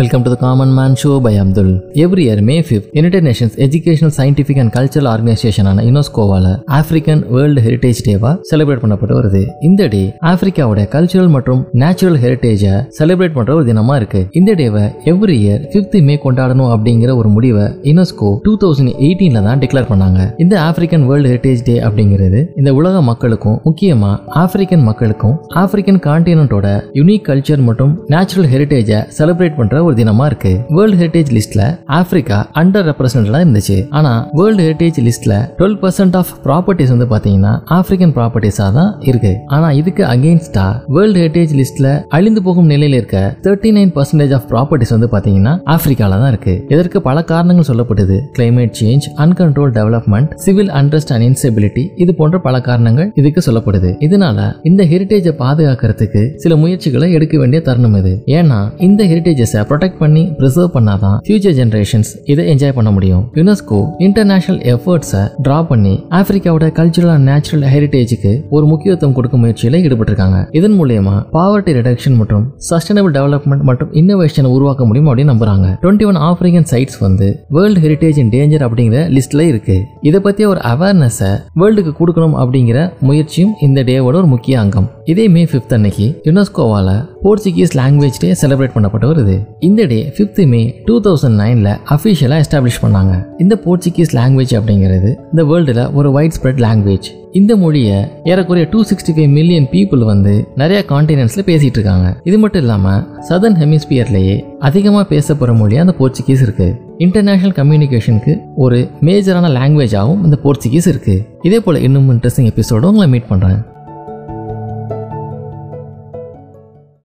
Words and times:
Welcome 0.00 0.22
to 0.24 0.30
the 0.32 0.38
Common 0.42 0.70
Man 0.76 0.92
Show 1.00 1.20
by 1.24 1.32
Abdul. 1.40 1.66
Every 2.04 2.22
year, 2.26 2.36
May 2.40 2.62
5th, 2.68 2.86
United 2.98 3.22
Nations 3.28 3.54
Educational, 3.64 4.10
Scientific 4.18 4.56
and 4.62 4.70
Cultural 4.76 5.06
Organization 5.12 5.66
ஆன 5.70 5.82
யுனெஸ்கோவால 5.88 6.52
African 6.78 7.22
world 7.34 7.62
heritage 7.66 8.00
டேவா 8.06 8.30
celebrate 8.50 8.82
பண்ணப்பட்டு 8.84 9.14
வருது. 9.18 9.42
இந்த 9.68 9.88
day 9.94 10.00
ஆப்பிரிக்காவோட 10.30 10.84
cultural 10.94 11.28
மற்றும் 11.34 11.60
natural 11.82 12.16
ஹெரிட்டேஜை 12.22 12.72
செலிப்ரேட் 12.98 13.34
பண்ற 13.36 13.52
ஒரு 13.58 13.66
தினமா 13.70 13.96
இருக்கு. 14.00 14.22
இந்த 14.40 14.54
டேவை 14.60 14.84
எவ்ரி 15.12 15.36
இயர் 15.42 15.66
5th 15.74 15.98
மே 16.08 16.16
கொண்டாடணும் 16.24 16.72
அப்படிங்கிற 16.76 17.16
ஒரு 17.22 17.32
முடிவை 17.36 17.66
யுனெஸ்கோ 17.90 18.30
டூ 18.46 18.54
தௌசண்ட் 18.64 18.94
எயிட்டீன்ல 19.08 19.42
தான் 19.48 19.62
டிக்ளேர் 19.64 19.90
பண்ணாங்க. 19.92 20.30
இந்த 20.46 20.56
ஆப்பிரிக்கன் 20.68 21.06
வேர்ல்டு 21.10 21.32
ஹெரிட்டேஜ் 21.34 21.66
டே 21.68 21.76
அப்படிங்கிறது 21.88 22.42
இந்த 22.62 22.72
உலக 22.80 23.04
மக்களுக்கும் 23.10 23.60
முக்கியமா 23.68 24.14
ஆப்பிரிக்கன் 24.44 24.86
மக்களுக்கும் 24.88 25.36
ஆப்பிரிக்கன் 25.64 26.02
கான்டினென்ட்டோட 26.08 26.66
யுனிக் 27.02 27.28
கல்ச்சர் 27.30 27.66
மற்றும் 27.68 27.94
நேச்சுரல் 28.16 28.50
ஹெரிட்டேஜை 28.56 29.00
செலிப்ரேட் 29.20 29.58
பண்ற 29.62 29.80
ஒரு 29.86 29.96
தினமா 30.00 30.24
இருக்கு. 30.30 30.52
வேர்ல்டு 30.76 30.98
ஹெரிட்டேஜ் 31.02 31.30
லிஸ்ட்ல 31.36 31.62
ஆப்பிரிக்கா 31.98 32.38
அண்டர் 32.60 32.86
ரெப்ரசன்டா 32.90 33.40
இருந்துச்சு. 33.44 33.76
ஆனா 33.98 34.12
வேர்ல்டு 34.40 34.62
ஹெரிட்டேஜ் 34.66 35.00
லிஸ்ட்ல 35.08 35.34
டுவெல் 35.58 35.78
பர்சன்ட் 35.82 36.16
ஆஃப் 36.20 36.32
ப்ராப்பர்ட்டிஸ் 36.46 36.92
வந்து 36.94 37.08
பாத்தீங்கன்னா 37.14 37.52
ஆப்பிரிக்கன் 37.78 38.14
ப்ராப்பர்ட்டிஸா 38.18 38.66
தான் 38.78 38.90
இருக்கு. 39.10 39.32
ஆனா 39.46 39.70
இதுக்கு 39.80 40.04
அகேன்ஸ்டா 40.14 40.66
வேர்ல்டு 40.96 41.20
ஹெரிட்டேஜ் 41.22 41.54
லிஸ்ட்ல 41.60 41.88
அழிந்து 42.08 42.42
போகும் 42.42 42.70
நிலையில 42.70 42.98
இருக்க 43.00 43.20
thirty 43.46 43.72
nine 43.78 43.92
percentage 43.96 44.34
of 44.38 44.46
properties 44.52 44.94
வந்து 44.96 45.08
பாத்தீங்கன்னா 45.14 45.54
ஆப்பிரிக்கால 45.74 46.18
தான் 46.22 46.32
இருக்கு. 46.34 46.54
இதற்கு 46.68 47.02
பல 47.08 47.24
காரணங்கள் 47.32 47.68
சொல்லப்படுது 47.70 48.18
climate 48.38 48.74
change 48.80 49.08
uncontrolled 49.24 49.72
development 49.78 50.32
civil 50.44 50.72
unrest 50.80 51.12
and 51.14 51.26
instability 51.28 51.84
இது 52.04 52.14
போன்ற 52.14 52.40
பல 52.46 52.60
காரணங்கள் 52.60 53.10
இதுக்கு 53.14 53.40
சொல்லப்படுது. 53.46 53.90
இதனால 54.06 54.38
இந்த 54.70 54.84
ஹெரிட்டேஜை 54.84 55.32
பாதுகாக்கிறதுக்கு 55.42 56.22
சில 56.36 56.56
முயற்சிகளை 56.56 57.12
எடுக்க 57.12 57.38
வேண்டிய 57.38 57.62
தருணம் 57.62 57.96
இது. 58.00 58.12
ஏன்னா 58.38 58.58
இந்த 58.88 59.04
ஹெரிட்டேஜஸை 59.04 59.58
ப்ரொடெக்ட் 59.72 59.98
பண்ணி 59.98 60.24
ப்ரிசர்வ் 60.38 60.76
பண்ணாதான் 60.76 61.16
ஃபியூச்சர் 61.26 61.56
ஜென்ரேஷன்ஸ் 61.58 62.10
இதை 62.24 62.54
என்ஜாய் 62.54 62.72
பண்ண 62.72 62.90
முடியும். 62.90 63.30
யுனெஸ்கோ 63.34 63.78
இன்டர்நேஷனல் 63.98 64.60
எஃபர்ட்ஸை 64.62 65.28
ட்ரா 65.48 65.66
பண்ணி 65.66 65.94
ஆப்பிரிக்காவோட 66.10 66.66
கல்ச்சுரல் 66.78 67.12
அண்ட் 67.14 67.28
நேச்சுரல் 67.28 67.64
ஹெரிட்டேஜுக்கு 67.74 68.42
ஒரு 68.50 68.66
முக்கியத்துவம் 68.66 69.14
கொடுக்கும் 69.14 69.40
முயற்சியில் 69.40 69.78
ஈடுபட்டிருக்காங்க. 69.82 70.56
இதன் 70.56 70.76
மூலயமா 70.80 71.14
பாவர்ட்டி 71.32 71.72
ரிடக்ஷன் 71.78 72.16
மற்றும் 72.16 72.44
சஸ்டைனபிள் 72.70 73.14
டெவலப்மெண்ட் 73.18 73.62
மற்றும் 73.62 73.92
இன்னோவேஷனை 73.92 74.44
உருவாக்க 74.44 74.84
முடியும் 74.84 75.08
அப்படின்னு 75.08 75.32
நம்புறாங்க. 75.32 75.68
டுவெண்ட்டி 75.82 76.06
ஒன் 76.06 76.16
ஆப்பிரிக்கன் 76.16 76.66
சைட்ஸ் 76.70 76.98
வந்து 77.00 77.44
வேர்ல்டு 77.48 77.80
ஹெரிட்டேஜ் 77.80 78.18
இன் 78.18 78.28
டேஞ்சர் 78.28 78.64
அப்படிங்கிற 78.66 79.20
லிஸ்ட்ல 79.20 79.40
இருக்கு. 79.40 79.82
இதை 80.00 80.20
பத்திய 80.20 80.46
ஒரு 80.46 80.60
அவேர்னஸை 80.72 81.32
வேர்ல்டுக்கு 81.60 81.94
கொடுக்கணும் 82.00 82.36
அப்படிங்கிற 82.42 82.90
முயற்சியும் 83.00 83.54
இந்த 83.60 83.82
டேவோட 83.82 84.18
ஒரு 84.20 84.26
முக்கிய 84.26 84.60
அங்கம். 84.60 84.90
இதே 85.04 85.28
மே 85.28 85.44
ஃபிஃப்த் 85.44 85.72
அன்னைக்கு 85.72 86.20
யுனெஸ்கோவால 86.24 86.90
போர்ச்சுகீஸ் 87.24 87.72
லாங்குவேஜ் 87.78 88.16
டே 88.18 88.28
செலிப்ரேட் 88.40 88.74
பண்ணப்பட்டு 88.74 89.08
வருது 89.10 89.34
இந்த 89.58 89.84
day 89.84 90.12
fifth 90.16 90.46
May 90.46 90.82
two 90.84 91.00
thousand 91.00 91.38
நைன்ல 91.40 91.76
அஃபிஷியலாக 91.88 92.42
எஸ்டாப்ளிஷ் 92.44 92.78
பண்ணாங்க. 92.82 93.12
இந்த 93.38 93.54
போர்ச்சுகீஸ் 93.64 94.14
லாங்குவேஜ் 94.18 94.54
அப்படிங்கிறது 94.58 95.10
இந்த 95.30 95.42
வேர்ல்டுல 95.42 95.94
ஒரு 95.94 96.12
வைட் 96.12 96.36
ஸ்ப்ரெட் 96.38 96.62
லாங்குவேஜ் 96.64 97.08
இந்த 97.32 97.56
மொழியை 97.56 97.98
ஏறக்குறைய 98.24 98.68
two 98.70 98.82
sixty 98.82 99.12
five 99.16 99.28
million 99.28 99.68
people 99.72 100.04
வந்து 100.04 100.48
நிறைய 100.54 100.84
கான்டினென்ட்ஸ்ல 100.88 101.42
பேசிட்டு 101.50 101.78
இருக்காங்க. 101.78 102.20
இது 102.24 102.38
மட்டும் 102.38 102.62
இல்லாம 102.62 103.06
சதர்ன் 103.28 103.58
ஹெமிஸ்பியர்லயே 103.62 104.36
அதிகமாக 104.58 105.06
பேசப்படுற 105.14 105.54
மொழியா 105.62 105.84
அந்த 105.86 105.94
போர்ச்சுகீஸ் 105.98 106.42
இருக்கு. 106.42 106.80
இன்டர்நேஷனல் 106.98 107.56
கம்யூனிகேஷனுக்கு 107.60 108.34
ஒரு 108.56 108.90
மேஜரான 109.00 109.52
லாங்குவேஜாகவும் 109.58 110.24
இந்த 110.24 110.38
போர்ச்சுகீஸ் 110.44 110.88
இருக்கு. 110.88 111.26
இதே 111.42 111.60
போல 111.60 111.78
இன்னும் 111.78 112.10
இன்ட்ரெஸ்டிங் 112.10 112.50
எபிசோடு 112.54 112.90
உங்களை 112.92 113.08
மீட் 113.08 113.28
பண்றேன். 113.28 113.60